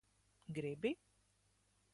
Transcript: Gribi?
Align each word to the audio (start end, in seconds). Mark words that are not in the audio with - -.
Gribi? 0.57 0.95